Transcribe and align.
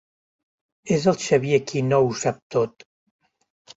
És 0.95 1.03
el 1.11 1.19
Xavier 1.25 1.61
qui 1.73 1.85
no 1.93 2.01
ho 2.07 2.11
sap 2.23 2.43
tot. 2.57 2.91